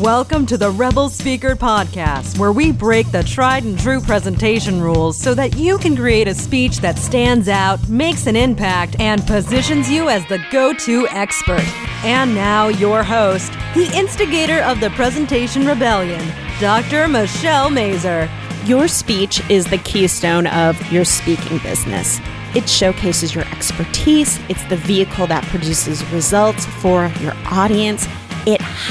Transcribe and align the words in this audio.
Welcome 0.00 0.46
to 0.46 0.56
the 0.56 0.70
Rebel 0.70 1.08
Speaker 1.08 1.56
Podcast, 1.56 2.38
where 2.38 2.52
we 2.52 2.70
break 2.70 3.10
the 3.10 3.24
tried 3.24 3.64
and 3.64 3.76
true 3.76 4.00
presentation 4.00 4.80
rules 4.80 5.18
so 5.18 5.34
that 5.34 5.56
you 5.56 5.76
can 5.76 5.96
create 5.96 6.28
a 6.28 6.34
speech 6.34 6.78
that 6.78 6.96
stands 6.98 7.48
out, 7.48 7.88
makes 7.88 8.28
an 8.28 8.36
impact, 8.36 8.94
and 9.00 9.26
positions 9.26 9.90
you 9.90 10.08
as 10.08 10.24
the 10.28 10.38
go 10.52 10.72
to 10.72 11.08
expert. 11.08 11.66
And 12.04 12.32
now, 12.32 12.68
your 12.68 13.02
host, 13.02 13.50
the 13.74 13.90
instigator 13.92 14.60
of 14.60 14.78
the 14.78 14.90
Presentation 14.90 15.66
Rebellion, 15.66 16.24
Dr. 16.60 17.08
Michelle 17.08 17.68
Mazur. 17.68 18.30
Your 18.66 18.86
speech 18.86 19.40
is 19.50 19.66
the 19.66 19.78
keystone 19.78 20.46
of 20.46 20.80
your 20.92 21.04
speaking 21.04 21.58
business. 21.58 22.20
It 22.54 22.68
showcases 22.68 23.34
your 23.34 23.44
expertise, 23.46 24.38
it's 24.48 24.64
the 24.66 24.76
vehicle 24.76 25.26
that 25.26 25.42
produces 25.46 26.04
results 26.12 26.66
for 26.66 27.08
your 27.20 27.34
audience 27.46 28.06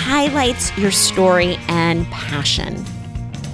highlights 0.08 0.76
your 0.78 0.89
story 0.89 1.57
and 1.68 2.06
passion. 2.07 2.82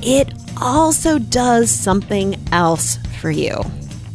It 0.03 0.31
also 0.61 1.17
does 1.17 1.71
something 1.71 2.35
else 2.51 2.99
for 3.19 3.31
you. 3.31 3.59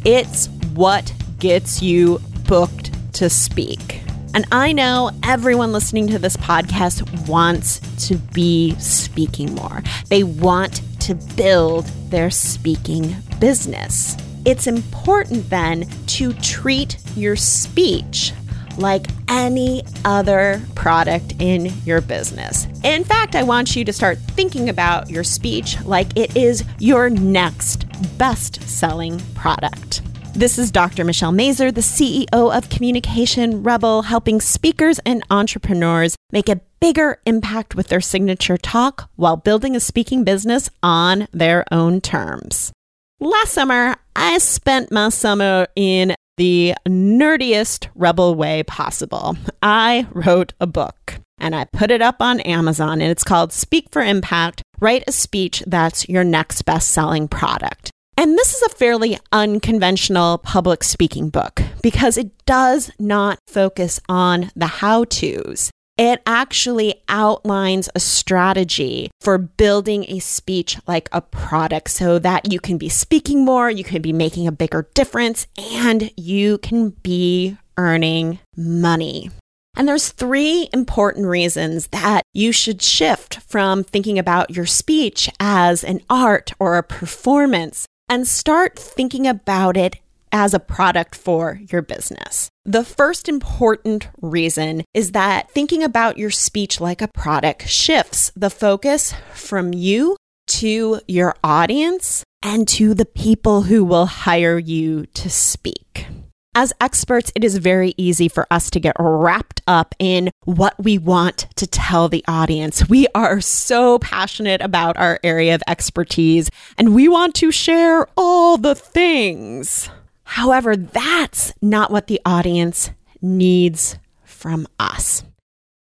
It's 0.05 0.47
what 0.75 1.13
gets 1.41 1.83
you 1.83 2.21
booked 2.47 2.93
to 3.15 3.29
speak. 3.29 4.03
And 4.35 4.47
I 4.53 4.71
know 4.71 5.11
everyone 5.25 5.73
listening 5.73 6.07
to 6.09 6.19
this 6.21 6.37
podcast 6.37 7.27
wants 7.27 7.81
to 8.07 8.15
be 8.15 8.77
speaking 8.77 9.53
more. 9.57 9.83
They 10.09 10.23
want 10.23 10.81
to 11.01 11.17
build 11.35 11.87
their 12.09 12.31
speaking 12.31 13.17
business. 13.41 14.17
It's 14.45 14.69
important 14.69 15.51
then 15.51 15.89
to 16.07 16.33
treat 16.35 16.99
your 17.17 17.35
speech 17.35 18.33
like 18.79 19.07
any 19.29 19.83
other 20.05 20.63
product 20.75 21.35
in 21.39 21.73
your 21.85 22.01
business. 22.01 22.67
In 22.85 23.05
fact, 23.05 23.35
I 23.35 23.43
want 23.43 23.77
you 23.77 23.85
to 23.85 23.93
start 23.93 24.19
thinking 24.19 24.69
about 24.69 25.11
your 25.11 25.25
speech 25.25 25.81
like 25.85 26.17
it 26.17 26.37
is 26.37 26.65
your 26.79 27.11
next 27.11 27.87
best 28.17 28.63
selling 28.63 29.21
product. 29.35 30.03
This 30.35 30.59
is 30.59 30.71
Dr. 30.71 31.05
Michelle 31.05 31.33
Mazur, 31.33 31.73
the 31.73 31.81
CEO 31.81 32.57
of 32.57 32.71
Communication 32.71 33.65
Rebel, 33.65 34.03
helping 34.03 34.41
speakers 34.41 35.01
and 35.01 35.25
entrepreneurs 35.31 36.15
make 36.31 36.49
a 36.49 36.61
bigger 36.81 37.21
impact 37.27 37.75
with 37.75 37.89
their 37.89 38.01
signature 38.01 38.57
talk 38.57 39.11
while 39.17 39.37
building 39.37 39.75
a 39.75 39.81
speaking 39.81 40.23
business 40.23 40.71
on 40.81 41.27
their 41.33 41.65
own 41.73 42.01
terms. 42.01 42.73
Last 43.19 43.53
summer, 43.53 43.97
I 44.15 44.39
spent 44.39 44.93
my 44.93 45.09
summer 45.09 45.67
in 45.75 46.15
the 46.39 46.75
nerdiest 46.89 47.89
rebel 47.95 48.35
way 48.35 48.63
possible. 48.63 49.37
I 49.63 50.07
wrote 50.13 50.55
a 50.61 50.67
book 50.67 51.21
and 51.39 51.55
I 51.55 51.67
put 51.67 51.91
it 51.91 52.01
up 52.01 52.23
on 52.23 52.41
Amazon 52.41 53.01
and 53.01 53.11
it's 53.11 53.25
called 53.25 53.53
Speak 53.53 53.89
for 53.93 54.03
Impact 54.03 54.63
Write 54.81 55.05
a 55.07 55.13
Speech 55.13 55.63
That's 55.67 56.09
Your 56.09 56.25
Next 56.25 56.63
Best 56.63 56.91
Selling 56.91 57.29
Product. 57.29 57.91
And 58.17 58.37
this 58.37 58.55
is 58.55 58.63
a 58.63 58.69
fairly 58.69 59.19
unconventional 59.31 60.39
public 60.39 60.83
speaking 60.83 61.29
book 61.29 61.63
because 61.83 62.17
it 62.17 62.31
does 62.47 62.91
not 62.99 63.39
focus 63.47 64.01
on 64.09 64.51
the 64.57 64.67
how 64.67 65.05
to's. 65.05 65.71
It 65.99 66.23
actually 66.27 67.03
outlines 67.09 67.89
a 67.93 67.99
strategy 67.99 69.11
for 69.21 69.37
building 69.37 70.05
a 70.07 70.21
speech 70.21 70.79
like 70.87 71.09
a 71.11 71.21
product 71.21 71.91
so 71.91 72.21
that 72.21 72.53
you 72.53 72.61
can 72.61 72.79
be 72.79 72.89
speaking 72.89 73.45
more, 73.45 73.69
you 73.69 73.83
can 73.83 74.01
be 74.01 74.13
making 74.13 74.47
a 74.47 74.53
bigger 74.53 74.89
difference, 74.95 75.49
and 75.59 76.13
you 76.17 76.59
can 76.59 76.91
be 76.91 77.57
earning 77.77 78.39
money. 78.57 79.31
And 79.77 79.89
there's 79.89 80.11
three 80.11 80.69
important 80.73 81.27
reasons 81.27 81.89
that 81.89 82.23
you 82.33 82.53
should 82.53 82.81
shift 82.81 83.41
from 83.41 83.83
thinking 83.83 84.21
about 84.21 84.51
your 84.51 84.67
speech 84.67 85.29
as 85.41 85.83
an 85.83 86.01
art 86.09 86.53
or 86.61 86.77
a 86.77 86.83
performance 86.85 87.87
and 88.09 88.27
start 88.27 88.79
thinking 88.79 89.27
about 89.27 89.77
it 89.77 89.97
as 90.33 90.55
a 90.55 90.61
product 90.61 91.15
for 91.15 91.61
your 91.71 91.83
business. 91.83 92.51
The 92.65 92.85
first 92.85 93.29
important 93.29 94.09
reason 94.21 94.85
is 94.93 95.13
that 95.13 95.51
thinking 95.51 95.83
about 95.83 96.19
your 96.19 96.31
speech 96.31 96.81
like 96.81 97.01
a 97.01 97.09
product 97.09 97.69
shifts 97.69 98.31
the 98.37 98.51
focus 98.51 99.15
from 99.33 99.73
you 99.73 100.17
to 100.49 101.01
your 101.07 101.35
audience 101.45 102.25
and 102.43 102.67
to 102.69 102.95
the 102.95 103.05
people 103.05 103.63
who 103.63 103.85
will 103.85 104.07
hire 104.07 104.59
you 104.59 105.07
to 105.07 105.29
speak. 105.31 106.07
As 106.55 106.73
experts, 106.81 107.31
it 107.37 107.45
is 107.45 107.59
very 107.59 107.95
easy 107.97 108.27
for 108.27 108.47
us 108.51 108.69
to 108.71 108.81
get 108.81 108.97
wrapped 108.99 109.63
up 109.69 109.95
in 109.99 110.31
what 110.45 110.75
we 110.83 110.99
want 110.99 111.47
to 111.55 111.67
tell 111.67 112.09
the 112.09 112.25
audience. 112.27 112.89
We 112.89 113.07
are 113.15 113.41
so 113.41 114.01
passionate 114.01 114.61
about 114.61 114.97
our 114.97 115.21
area 115.23 115.55
of 115.55 115.63
expertise 115.69 116.51
and 116.77 116.95
we 116.95 117.07
want 117.07 117.35
to 117.37 117.53
share 117.53 118.09
all 118.17 118.57
the 118.57 118.75
things. 118.75 119.89
However, 120.29 120.77
that's 120.77 121.55
not 121.63 121.91
what 121.91 122.07
the 122.07 122.21
audience 122.27 122.91
needs 123.23 123.97
from 124.25 124.69
us. 124.79 125.25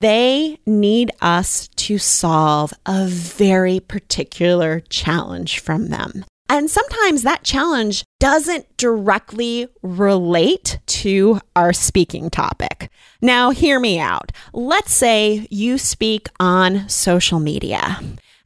They 0.00 0.58
need 0.64 1.10
us 1.20 1.68
to 1.76 1.98
solve 1.98 2.72
a 2.86 3.06
very 3.06 3.78
particular 3.78 4.80
challenge 4.88 5.58
from 5.58 5.90
them. 5.90 6.24
And 6.48 6.70
sometimes 6.70 7.22
that 7.22 7.44
challenge 7.44 8.04
doesn't 8.20 8.74
directly 8.78 9.68
relate 9.82 10.78
to 10.86 11.40
our 11.54 11.74
speaking 11.74 12.30
topic. 12.30 12.90
Now, 13.20 13.50
hear 13.50 13.78
me 13.78 14.00
out. 14.00 14.32
Let's 14.54 14.94
say 14.94 15.46
you 15.50 15.76
speak 15.76 16.28
on 16.40 16.88
social 16.88 17.38
media 17.38 18.00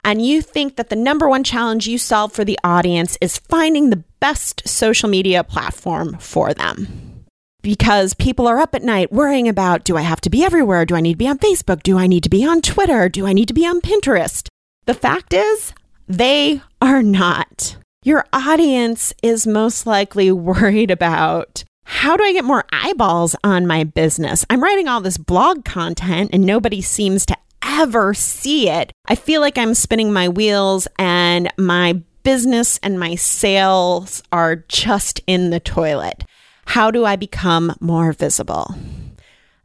and 0.04 0.24
you 0.24 0.42
think 0.42 0.76
that 0.76 0.88
the 0.88 0.96
number 0.96 1.28
one 1.28 1.44
challenge 1.44 1.86
you 1.86 1.98
solve 1.98 2.32
for 2.32 2.44
the 2.44 2.58
audience 2.64 3.16
is 3.20 3.38
finding 3.38 3.90
the 3.90 4.02
best 4.20 4.66
social 4.68 5.08
media 5.08 5.44
platform 5.44 6.16
for 6.18 6.52
them. 6.52 7.24
Because 7.62 8.14
people 8.14 8.48
are 8.48 8.58
up 8.58 8.74
at 8.74 8.82
night 8.82 9.12
worrying 9.12 9.46
about 9.48 9.84
do 9.84 9.96
I 9.96 10.02
have 10.02 10.20
to 10.22 10.30
be 10.30 10.44
everywhere? 10.44 10.84
Do 10.84 10.96
I 10.96 11.00
need 11.00 11.12
to 11.12 11.18
be 11.18 11.28
on 11.28 11.38
Facebook? 11.38 11.82
Do 11.84 11.96
I 11.96 12.08
need 12.08 12.24
to 12.24 12.28
be 12.28 12.44
on 12.44 12.60
Twitter? 12.60 13.08
Do 13.08 13.26
I 13.26 13.32
need 13.32 13.48
to 13.48 13.54
be 13.54 13.64
on 13.64 13.80
Pinterest? 13.80 14.48
The 14.86 14.94
fact 14.94 15.32
is, 15.32 15.72
they 16.08 16.60
are 16.80 17.02
not. 17.02 17.76
Your 18.04 18.26
audience 18.32 19.14
is 19.22 19.46
most 19.46 19.86
likely 19.86 20.32
worried 20.32 20.90
about 20.90 21.62
how 21.84 22.16
do 22.16 22.24
I 22.24 22.32
get 22.32 22.44
more 22.44 22.64
eyeballs 22.72 23.36
on 23.44 23.66
my 23.66 23.84
business? 23.84 24.44
I'm 24.50 24.62
writing 24.62 24.88
all 24.88 25.00
this 25.00 25.18
blog 25.18 25.64
content 25.64 26.30
and 26.32 26.44
nobody 26.44 26.80
seems 26.80 27.26
to 27.26 27.36
ever 27.80 28.14
see 28.14 28.68
it, 28.68 28.92
I 29.06 29.14
feel 29.14 29.40
like 29.40 29.58
I'm 29.58 29.74
spinning 29.74 30.12
my 30.12 30.28
wheels 30.28 30.86
and 30.98 31.52
my 31.58 32.02
business 32.22 32.78
and 32.82 33.00
my 33.00 33.14
sales 33.14 34.22
are 34.30 34.56
just 34.68 35.20
in 35.26 35.50
the 35.50 35.60
toilet. 35.60 36.24
How 36.66 36.90
do 36.90 37.04
I 37.04 37.16
become 37.16 37.74
more 37.80 38.12
visible? 38.12 38.74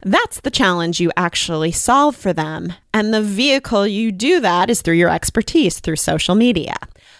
That's 0.02 0.40
the 0.40 0.50
challenge 0.50 1.00
you 1.00 1.10
actually 1.16 1.72
solve 1.72 2.14
for 2.14 2.32
them. 2.32 2.72
And 2.94 3.12
the 3.12 3.22
vehicle 3.22 3.86
you 3.86 4.12
do 4.12 4.40
that 4.40 4.70
is 4.70 4.80
through 4.80 4.94
your 4.94 5.10
expertise, 5.10 5.80
through 5.80 5.96
social 5.96 6.34
media. 6.34 6.76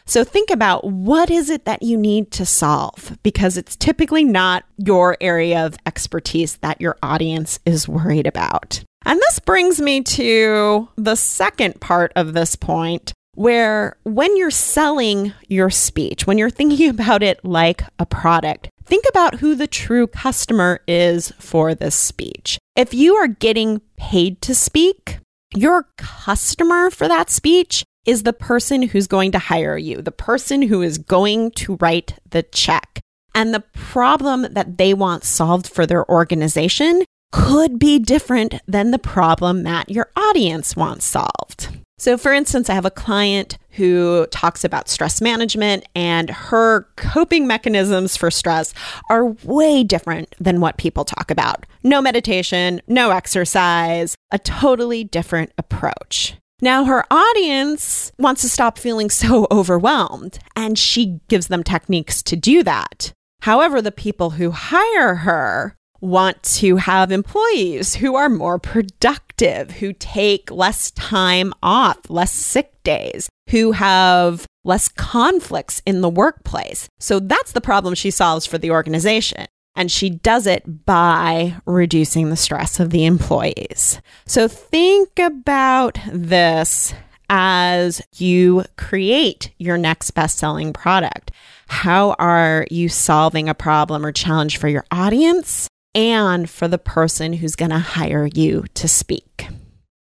So 0.06 0.25
think 0.25 0.50
about 0.50 0.84
what 0.84 1.31
is 1.31 1.50
it 1.50 1.65
that 1.65 1.82
you 1.82 1.97
need 1.98 2.31
to 2.32 2.47
solve 2.47 3.19
because 3.22 3.56
it's 3.56 3.77
typically 3.77 4.25
not 4.25 4.65
your 4.78 5.16
area 5.21 5.66
of 5.66 5.77
expertise 5.87 6.56
that 6.59 6.81
your 6.81 6.97
audience 7.03 7.59
is 7.66 7.88
worried 7.88 8.27
about. 8.27 8.82
And 9.09 9.19
this 9.21 9.39
brings 9.39 9.81
me 9.81 10.03
to 10.03 10.87
the 10.97 11.15
second 11.15 11.81
part 11.81 12.13
of 12.15 12.35
this 12.35 12.55
point 12.55 13.15
where 13.37 13.97
when 14.03 14.37
you're 14.37 14.51
selling 14.51 15.33
your 15.49 15.71
speech, 15.71 16.27
when 16.27 16.37
you're 16.37 16.51
thinking 16.51 16.91
about 16.91 17.23
it 17.23 17.43
like 17.43 17.83
a 17.99 18.05
product, 18.05 18.69
think 18.85 19.07
about 19.09 19.37
who 19.37 19.55
the 19.55 19.67
true 19.67 20.07
customer 20.07 20.81
is 20.87 21.33
for 21.39 21.75
this 21.75 21.95
speech. 21.95 22.59
If 22.77 22.93
you 22.93 23.15
are 23.15 23.29
getting 23.29 23.81
paid 23.97 24.43
to 24.43 24.55
speak, 24.55 25.21
your 25.57 25.89
customer 25.97 26.91
for 26.91 27.09
that 27.09 27.31
speech 27.31 27.84
is 28.04 28.25
the 28.25 28.34
person 28.34 28.83
who's 28.83 29.07
going 29.07 29.33
to 29.33 29.39
hire 29.39 29.78
you, 29.78 30.03
the 30.03 30.13
person 30.13 30.61
who 30.61 30.83
is 30.83 30.99
going 30.99 31.53
to 31.53 31.77
write 31.77 32.19
the 32.28 32.43
check. 32.43 33.01
And 33.34 33.54
the 33.54 33.65
problem 33.72 34.49
that 34.51 34.77
they 34.77 34.93
want 34.93 35.25
solved 35.25 35.66
for 35.66 35.87
their 35.87 36.07
organization 36.11 37.04
could 37.33 37.78
be 37.78 37.98
different 37.98 38.54
than 38.66 38.91
the 38.91 38.98
problem 38.98 39.63
that 39.65 39.91
your 39.91 40.10
audience 40.16 40.77
wants 40.77 41.04
solved. 41.04 41.69
So, 41.98 42.16
for 42.16 42.33
instance, 42.33 42.71
I 42.71 42.75
have 42.75 42.84
a 42.84 42.91
client 42.92 43.59
who 43.71 44.27
talks 44.30 44.63
about 44.63 44.89
stress 44.89 45.21
management, 45.21 45.84
and 45.97 46.30
her 46.30 46.89
coping 46.97 47.47
mechanisms 47.47 48.16
for 48.16 48.30
stress 48.30 48.72
are 49.10 49.27
way 49.45 49.83
different 49.83 50.34
than 50.39 50.60
what 50.60 50.77
people 50.77 51.04
talk 51.04 51.30
about. 51.30 51.66
No 51.83 52.01
meditation, 52.01 52.80
no 52.86 53.10
exercise, 53.10 54.15
a 54.30 54.39
totally 54.39 55.03
different 55.03 55.53
approach. 55.59 56.36
Now, 56.60 56.84
her 56.84 57.04
audience 57.10 58.13
wants 58.19 58.42
to 58.42 58.48
stop 58.48 58.78
feeling 58.78 59.10
so 59.10 59.48
overwhelmed, 59.51 60.39
and 60.54 60.78
she 60.78 61.21
gives 61.28 61.48
them 61.48 61.65
techniques 61.65 62.22
to 62.25 62.36
do 62.36 62.63
that. 62.63 63.13
However, 63.42 63.83
the 63.83 63.92
people 63.92 64.30
who 64.30 64.51
hire 64.53 65.16
her 65.16 65.77
want 66.00 66.42
to 66.42 66.77
have 66.77 67.10
employees 67.10 67.97
who 67.97 68.15
are 68.15 68.28
more 68.28 68.59
productive, 68.59 69.72
who 69.72 69.92
take 69.92 70.50
less 70.50 70.91
time 70.92 71.53
off, 71.62 71.98
less 72.09 72.33
sick 72.33 72.83
days, 72.83 73.28
who 73.50 73.72
have 73.72 74.47
less 74.65 74.89
conflicts 74.89 75.83
in 75.86 76.00
the 76.00 76.09
workplace. 76.09 76.89
So 76.98 77.21
that's 77.21 77.53
the 77.53 77.60
problem 77.60 77.95
she 77.95 78.10
solves 78.10 78.47
for 78.47 78.59
the 78.59 78.71
organization. 78.71 79.47
And 79.74 79.91
she 79.91 80.10
does 80.10 80.47
it 80.47 80.86
by 80.86 81.56
reducing 81.65 82.30
the 82.30 82.36
stress 82.36 82.80
of 82.80 82.91
the 82.91 83.06
employees. 83.06 84.01
So 84.27 84.48
think 84.48 85.18
about 85.18 85.98
this 86.12 86.92
as 87.30 88.03
you 88.16 88.65
create 88.77 89.53
your 89.59 89.78
next 89.78 90.10
best 90.12 90.39
selling 90.39 90.72
product. 90.72 91.30
How 91.68 92.12
are 92.18 92.66
you 92.71 92.89
solving 92.89 93.48
a 93.48 93.54
problem 93.54 94.04
or 94.04 94.12
challenge 94.12 94.56
for 94.56 94.68
your 94.68 94.84
audience 94.91 95.68
and 95.95 96.49
for 96.49 96.69
the 96.69 96.79
person 96.79 97.35
who's 97.35 97.57
going 97.57 97.71
to 97.71 97.79
hire 97.79 98.27
you 98.27 98.65
to 98.75 98.89
speak? 98.89 99.49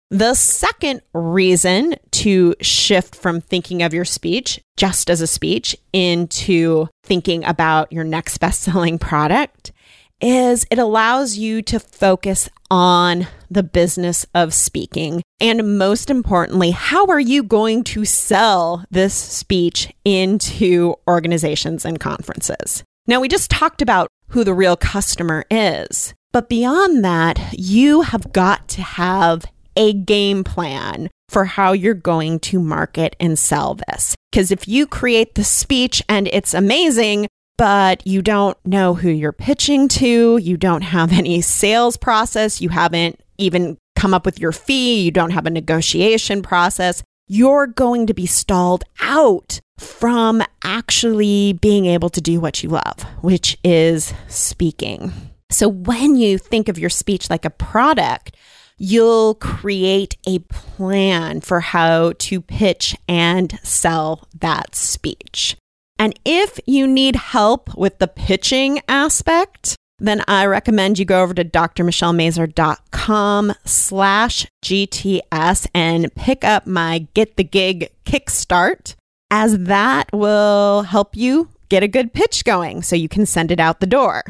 The 0.10 0.36
second 0.36 1.02
reason 1.14 1.96
to 2.12 2.56
shift 2.62 3.14
from 3.14 3.42
thinking 3.42 3.84
of 3.84 3.94
your 3.94 4.06
speech 4.06 4.62
just 4.78 5.10
as 5.10 5.20
a 5.20 5.28
speech 5.28 5.76
into 5.92 6.88
thinking 7.04 7.44
about 7.44 7.92
your 7.92 8.06
next 8.06 8.38
best 8.38 8.62
selling 8.62 9.00
product 9.00 9.74
is 10.22 10.66
it 10.72 10.80
allows 10.80 11.38
you 11.38 11.62
to 11.62 11.80
focus 11.80 12.50
on 12.72 13.28
the 13.52 13.64
business 13.64 14.26
of 14.34 14.54
speaking. 14.54 15.22
And 15.40 15.78
most 15.78 16.10
importantly, 16.10 16.72
how 16.72 17.06
are 17.08 17.20
you 17.20 17.44
going 17.44 17.84
to 17.86 18.06
sell 18.06 18.84
this 18.90 19.14
speech 19.14 19.94
into 20.04 20.96
organizations 21.08 21.86
and 21.86 22.00
conferences? 22.00 22.84
Now, 23.06 23.22
we 23.22 23.28
just 23.28 23.52
talked 23.52 23.82
about 23.82 24.08
who 24.30 24.44
the 24.44 24.54
real 24.54 24.76
customer 24.76 25.46
is, 25.50 26.14
but 26.32 26.50
beyond 26.50 27.04
that, 27.04 27.40
you 27.54 28.02
have 28.02 28.32
got 28.34 28.68
to 28.70 28.82
have 28.82 29.46
a 29.76 29.94
game 29.94 30.44
plan 30.44 31.10
for 31.30 31.46
how 31.46 31.72
you're 31.72 31.94
going 31.94 32.40
to 32.40 32.60
market 32.60 33.16
and 33.20 33.38
sell 33.38 33.76
this. 33.88 34.16
Because 34.32 34.52
if 34.52 34.68
you 34.68 34.88
create 34.88 35.36
the 35.36 35.44
speech 35.44 36.02
and 36.10 36.28
it's 36.28 36.54
amazing, 36.54 37.28
but 37.58 38.06
you 38.06 38.22
don't 38.22 38.58
know 38.66 38.94
who 38.94 39.10
you're 39.10 39.32
pitching 39.32 39.88
to, 39.88 40.38
you 40.38 40.58
don't 40.58 40.84
have 40.84 41.12
any 41.12 41.42
sales 41.42 41.98
process, 41.98 42.62
you 42.62 42.70
haven't 42.70 43.20
even 43.38 43.78
come 43.96 44.14
up 44.14 44.26
with 44.26 44.40
your 44.40 44.52
fee, 44.52 45.02
you 45.02 45.12
don't 45.12 45.32
have 45.32 45.46
a 45.46 45.52
negotiation 45.52 46.42
process, 46.42 47.02
you're 47.28 47.68
going 47.68 48.08
to 48.08 48.14
be 48.14 48.26
stalled 48.26 48.84
out 49.02 49.60
from 49.78 50.42
actually 50.64 51.54
being 51.54 51.86
able 51.86 52.10
to 52.10 52.22
do 52.22 52.40
what 52.40 52.64
you 52.64 52.70
love, 52.70 53.04
which 53.22 53.58
is 53.64 54.14
speaking. 54.28 55.12
So 55.50 55.68
when 55.68 56.16
you 56.16 56.38
think 56.38 56.68
of 56.68 56.80
your 56.80 56.90
speech 56.90 57.30
like 57.30 57.46
a 57.46 57.50
product, 57.50 58.36
you'll 58.78 59.36
create 59.36 60.18
a 60.28 60.40
plan 60.40 61.42
for 61.42 61.60
how 61.60 62.14
to 62.18 62.42
pitch 62.42 62.96
and 63.08 63.60
sell 63.64 64.28
that 64.40 64.76
speech. 64.76 65.56
And 66.00 66.20
if 66.26 66.60
you 66.66 66.86
need 66.86 67.16
help 67.16 67.76
with 67.76 67.98
the 67.98 68.08
pitching 68.08 68.82
aspect, 68.88 69.76
then 70.00 70.24
I 70.28 70.46
recommend 70.46 71.00
you 71.00 71.06
go 71.06 71.24
over 71.24 71.34
to 71.34 71.44
drmichellemazur.com 71.44 73.54
slash 73.66 74.46
GTS 74.64 75.68
and 75.74 76.14
pick 76.16 76.44
up 76.44 76.68
my 76.68 77.08
Get 77.14 77.36
the 77.36 77.44
Gig 77.44 77.90
Kickstart, 78.06 78.96
as 79.32 79.58
that 79.60 80.10
will 80.14 80.84
help 80.84 81.16
you 81.16 81.50
get 81.70 81.84
a 81.84 81.88
good 81.88 82.14
pitch 82.14 82.46
going 82.46 82.84
so 82.84 82.96
you 82.96 83.10
can 83.10 83.26
send 83.26 83.52
it 83.52 83.60
out 83.60 83.80
the 83.80 83.88
door. 83.88 84.24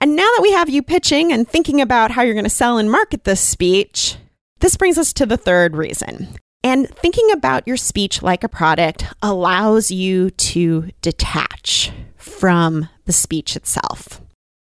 And 0.00 0.14
now 0.14 0.22
that 0.22 0.42
we 0.42 0.52
have 0.52 0.68
you 0.68 0.82
pitching 0.82 1.32
and 1.32 1.48
thinking 1.48 1.80
about 1.80 2.12
how 2.12 2.22
you're 2.22 2.34
going 2.34 2.44
to 2.44 2.50
sell 2.50 2.78
and 2.78 2.90
market 2.90 3.24
this 3.24 3.40
speech, 3.40 4.16
this 4.60 4.76
brings 4.76 4.98
us 4.98 5.12
to 5.14 5.26
the 5.26 5.36
third 5.36 5.76
reason. 5.76 6.36
And 6.62 6.88
thinking 6.88 7.30
about 7.32 7.66
your 7.66 7.76
speech 7.76 8.22
like 8.22 8.44
a 8.44 8.48
product 8.48 9.04
allows 9.22 9.90
you 9.90 10.30
to 10.30 10.90
detach 11.02 11.90
from 12.16 12.88
the 13.06 13.12
speech 13.12 13.56
itself. 13.56 14.20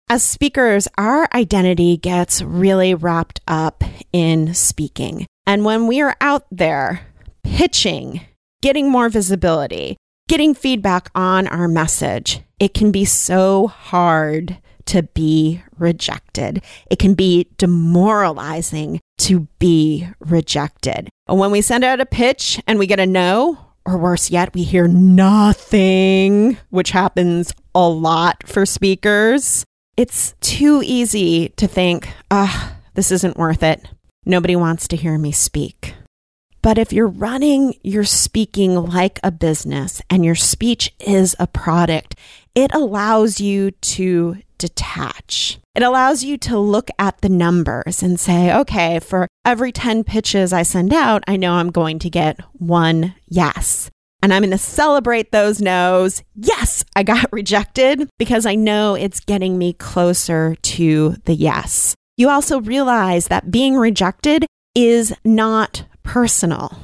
As 0.09 0.23
speakers, 0.23 0.87
our 0.97 1.29
identity 1.35 1.97
gets 1.97 2.41
really 2.41 2.95
wrapped 2.95 3.41
up 3.49 3.83
in 4.13 4.55
speaking. 4.55 5.27
And 5.49 5.65
when 5.65 5.89
we 5.89 6.01
are 6.01 6.15
out 6.21 6.47
there 6.53 7.09
pitching, 7.43 8.21
getting 8.63 8.89
more 8.89 9.09
visibility, 9.09 9.97
getting 10.29 10.55
feedback 10.55 11.11
on 11.17 11.49
our 11.49 11.67
message, 11.67 12.41
it 12.61 12.73
can 12.73 12.93
be 12.93 13.05
so 13.05 13.67
hard 13.67 14.59
to 14.85 15.03
be 15.03 15.61
rejected. 15.77 16.63
It 16.89 17.01
can 17.01 17.15
be 17.15 17.49
demoralizing 17.59 19.01
to 19.19 19.49
be 19.59 20.07
rejected. 20.21 21.09
And 21.27 21.41
when 21.41 21.51
we 21.51 21.61
send 21.61 21.83
out 21.83 22.01
a 22.01 22.07
pitch 22.07 22.63
and 22.69 22.79
we 22.79 22.87
get 22.87 23.01
a 23.01 23.07
no, 23.07 23.59
or 23.85 23.99
worse 23.99 24.31
yet, 24.31 24.55
we 24.55 24.63
hear 24.63 24.87
nothing, 24.87 26.59
which 26.71 26.93
happens 26.93 27.53
a 27.75 27.89
lot 27.89 28.47
for 28.47 28.65
speakers, 28.65 29.65
it's 29.97 30.35
too 30.41 30.83
easy 30.85 31.51
to 31.51 31.67
think, 31.67 32.09
ah, 32.31 32.73
oh, 32.73 32.77
this 32.95 33.11
isn't 33.11 33.37
worth 33.37 33.63
it. 33.63 33.89
Nobody 34.25 34.57
wants 34.57 34.89
to 34.89 34.97
hear 34.97 35.17
me 35.19 35.33
speak. 35.33 35.95
But 36.63 36.79
if 36.79 36.93
you're 36.93 37.07
running 37.07 37.75
your 37.83 38.05
speaking 38.05 38.75
like 38.75 39.21
a 39.23 39.31
business 39.31 40.03
and 40.11 40.25
your 40.25 40.35
speech 40.35 40.93
is 40.99 41.37
a 41.39 41.47
product, 41.47 42.17
it 42.55 42.75
allows 42.75 43.41
you 43.41 43.71
to 43.71 44.39
detach. 44.59 45.59
It 45.75 45.83
allows 45.83 46.25
you 46.25 46.39
to 46.39 46.59
look 46.59 46.91
at 46.99 47.21
the 47.21 47.29
numbers 47.29 48.03
and 48.03 48.19
say, 48.19 48.53
okay, 48.53 48.99
for 48.99 49.29
every 49.45 49.71
10 49.71 50.05
pitches 50.05 50.53
I 50.53 50.63
send 50.63 50.93
out, 50.93 51.23
I 51.29 51.37
know 51.37 51.53
I'm 51.53 51.71
going 51.71 51.99
to 52.01 52.11
get 52.11 52.41
one 52.55 53.15
yes. 53.29 53.91
And 54.27 54.35
I'm 54.35 54.43
going 54.43 54.51
to 54.51 54.59
celebrate 54.59 55.31
those 55.31 55.61
no's. 55.61 56.21
Yes, 56.35 56.85
I 56.97 57.05
got 57.05 57.29
rejected 57.33 58.11
because 58.19 58.45
I 58.45 58.57
know 58.57 58.97
it's 58.97 59.21
getting 59.21 59.57
me 59.57 59.73
closer 59.75 60.57
to 60.63 61.15
the 61.27 61.35
yes. 61.35 61.95
You 62.17 62.29
also 62.29 62.61
realize 62.61 63.29
that 63.29 63.53
being 63.53 63.77
rejected 63.77 64.45
is 64.75 65.15
not 65.25 65.85
personal. 66.03 66.77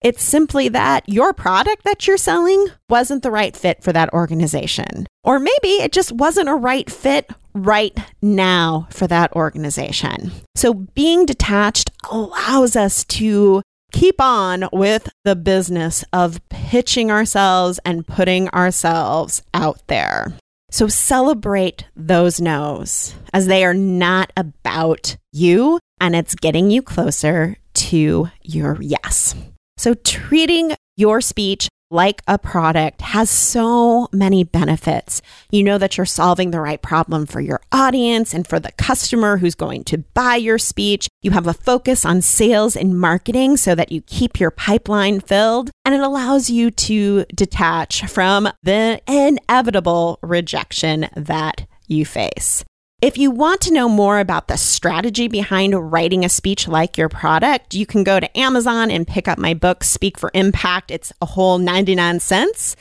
It's 0.00 0.24
simply 0.24 0.70
that 0.70 1.06
your 1.06 1.34
product 1.34 1.84
that 1.84 2.06
you're 2.06 2.16
selling 2.16 2.68
wasn't 2.88 3.22
the 3.22 3.30
right 3.30 3.54
fit 3.54 3.82
for 3.82 3.92
that 3.92 4.14
organization. 4.14 5.06
Or 5.22 5.38
maybe 5.38 5.68
it 5.68 5.92
just 5.92 6.12
wasn't 6.12 6.48
a 6.48 6.54
right 6.54 6.90
fit 6.90 7.28
right 7.52 7.94
now 8.22 8.88
for 8.88 9.06
that 9.06 9.34
organization. 9.36 10.32
So 10.54 10.72
being 10.72 11.26
detached 11.26 11.90
allows 12.10 12.74
us 12.74 13.04
to 13.04 13.60
keep 13.96 14.20
on 14.20 14.68
with 14.72 15.08
the 15.24 15.34
business 15.34 16.04
of 16.12 16.46
pitching 16.50 17.10
ourselves 17.10 17.80
and 17.82 18.06
putting 18.06 18.46
ourselves 18.50 19.42
out 19.54 19.80
there. 19.86 20.34
So 20.70 20.86
celebrate 20.86 21.86
those 21.96 22.38
no's 22.38 23.14
as 23.32 23.46
they 23.46 23.64
are 23.64 23.72
not 23.72 24.32
about 24.36 25.16
you 25.32 25.78
and 25.98 26.14
it's 26.14 26.34
getting 26.34 26.70
you 26.70 26.82
closer 26.82 27.56
to 27.74 28.28
your 28.42 28.76
yes. 28.82 29.34
So, 29.78 29.94
treating 29.94 30.74
your 30.96 31.20
speech 31.20 31.68
like 31.90 32.22
a 32.26 32.38
product 32.38 33.00
has 33.00 33.30
so 33.30 34.08
many 34.12 34.44
benefits. 34.44 35.22
You 35.50 35.62
know 35.62 35.78
that 35.78 35.96
you're 35.96 36.06
solving 36.06 36.50
the 36.50 36.60
right 36.60 36.80
problem 36.80 37.26
for 37.26 37.40
your 37.40 37.60
audience 37.72 38.34
and 38.34 38.46
for 38.46 38.58
the 38.58 38.72
customer 38.72 39.36
who's 39.36 39.54
going 39.54 39.84
to 39.84 39.98
buy 39.98 40.36
your 40.36 40.58
speech. 40.58 41.08
You 41.22 41.30
have 41.32 41.46
a 41.46 41.54
focus 41.54 42.04
on 42.04 42.22
sales 42.22 42.76
and 42.76 42.98
marketing 42.98 43.56
so 43.56 43.74
that 43.74 43.92
you 43.92 44.00
keep 44.02 44.40
your 44.40 44.50
pipeline 44.50 45.20
filled, 45.20 45.70
and 45.84 45.94
it 45.94 46.00
allows 46.00 46.50
you 46.50 46.70
to 46.70 47.24
detach 47.34 48.06
from 48.06 48.48
the 48.62 49.00
inevitable 49.06 50.18
rejection 50.22 51.08
that 51.14 51.66
you 51.86 52.04
face. 52.04 52.64
If 53.02 53.18
you 53.18 53.30
want 53.30 53.60
to 53.60 53.74
know 53.74 53.90
more 53.90 54.20
about 54.20 54.48
the 54.48 54.56
strategy 54.56 55.28
behind 55.28 55.92
writing 55.92 56.24
a 56.24 56.30
speech 56.30 56.66
like 56.66 56.96
your 56.96 57.10
product, 57.10 57.74
you 57.74 57.84
can 57.84 58.04
go 58.04 58.18
to 58.18 58.38
Amazon 58.38 58.90
and 58.90 59.06
pick 59.06 59.28
up 59.28 59.36
my 59.36 59.52
book, 59.52 59.84
Speak 59.84 60.18
for 60.18 60.30
Impact. 60.32 60.90
It's 60.90 61.12
a 61.20 61.26
whole 61.26 61.58
99 61.58 62.20
cents. 62.20 62.74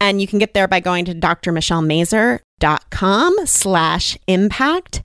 And 0.00 0.20
you 0.20 0.26
can 0.26 0.40
get 0.40 0.54
there 0.54 0.66
by 0.66 0.80
going 0.80 1.04
to 1.04 1.14
drmichellemazur.com 1.14 3.46
slash 3.46 4.18
impact. 4.26 5.02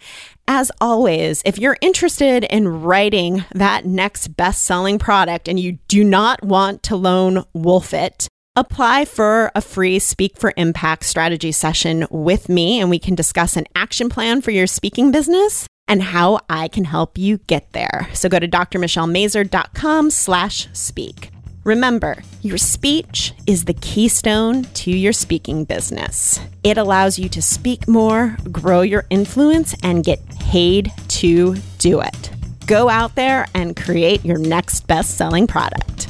As 0.47 0.71
always, 0.81 1.43
if 1.45 1.59
you're 1.59 1.77
interested 1.79 2.43
in 2.45 2.81
writing 2.81 3.45
that 3.53 3.85
next 3.85 4.29
best-selling 4.29 4.97
product 4.97 5.47
and 5.47 5.59
you 5.59 5.73
do 5.87 6.03
not 6.03 6.43
want 6.43 6.81
to 6.83 6.95
lone 6.95 7.43
wolf 7.53 7.93
it, 7.93 8.27
Apply 8.57 9.03
for 9.03 9.51
a 9.53 9.59
free 9.59 9.99
Speak 9.99 10.37
for 10.37 10.53
Impact 10.55 11.03
strategy 11.03 11.51
session 11.51 12.07
with 12.09 12.47
me, 12.47 12.79
and 12.79 12.89
we 12.89 12.99
can 12.99 13.13
discuss 13.13 13.57
an 13.57 13.65
action 13.75 14.07
plan 14.07 14.41
for 14.41 14.51
your 14.51 14.65
speaking 14.65 15.11
business 15.11 15.67
and 15.89 16.01
how 16.01 16.39
I 16.49 16.69
can 16.69 16.85
help 16.85 17.17
you 17.17 17.39
get 17.47 17.73
there. 17.73 18.07
So 18.13 18.29
go 18.29 18.39
to 18.39 18.47
drmichellemazur.com 18.47 20.09
slash 20.09 20.69
speak. 20.71 21.31
Remember, 21.65 22.23
your 22.43 22.57
speech 22.57 23.33
is 23.45 23.65
the 23.65 23.73
keystone 23.73 24.63
to 24.75 24.89
your 24.89 25.11
speaking 25.11 25.65
business. 25.65 26.39
It 26.63 26.77
allows 26.77 27.19
you 27.19 27.27
to 27.27 27.41
speak 27.41 27.89
more, 27.89 28.37
grow 28.53 28.83
your 28.83 29.05
influence, 29.09 29.75
and 29.83 30.01
get 30.01 30.25
paid 30.29 30.93
to 31.09 31.55
do 31.79 31.99
it. 31.99 32.31
Go 32.67 32.87
out 32.87 33.15
there 33.15 33.47
and 33.53 33.75
create 33.75 34.23
your 34.23 34.37
next 34.37 34.87
best 34.87 35.17
selling 35.17 35.45
product. 35.45 36.07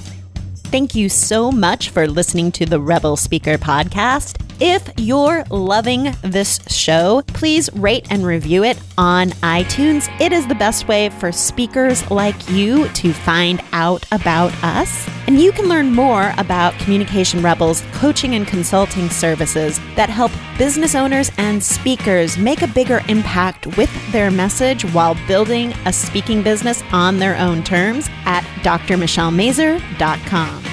Thank 0.75 0.91
you 0.93 1.07
so 1.07 1.53
much 1.53 1.91
for 1.91 2.05
listening 2.05 2.51
to 2.51 2.65
the 2.65 2.81
Rebel 2.81 3.15
Speaker 3.15 3.57
podcast. 3.57 4.41
If 4.59 4.89
you're 4.97 5.45
loving 5.49 6.13
this 6.21 6.59
show, 6.67 7.21
please 7.27 7.69
rate 7.73 8.07
and 8.09 8.25
review 8.25 8.65
it 8.65 8.77
on 8.97 9.29
iTunes. 9.41 10.09
It 10.19 10.33
is 10.33 10.45
the 10.47 10.55
best 10.55 10.89
way 10.89 11.09
for 11.09 11.31
speakers 11.31 12.11
like 12.11 12.49
you 12.49 12.89
to 12.89 13.13
find 13.13 13.63
out 13.71 14.05
about 14.11 14.53
us. 14.65 15.07
And 15.27 15.39
you 15.39 15.53
can 15.53 15.69
learn 15.69 15.93
more 15.93 16.33
about 16.37 16.77
Communication 16.79 17.41
Rebels 17.41 17.81
coaching 17.93 18.35
and 18.35 18.45
consulting 18.45 19.09
services 19.09 19.79
that 19.95 20.09
help 20.09 20.33
business 20.57 20.93
owners 20.93 21.31
and 21.37 21.63
speakers 21.63 22.37
make 22.37 22.61
a 22.61 22.67
bigger 22.67 23.01
impact 23.07 23.77
with 23.77 23.89
their 24.11 24.29
message 24.29 24.83
while 24.93 25.15
building 25.25 25.71
a 25.85 25.93
speaking 25.93 26.43
business 26.43 26.83
on 26.91 27.17
their 27.17 27.37
own 27.37 27.63
terms 27.63 28.09
at 28.25 28.43
drmichellemazur.com. 28.61 30.64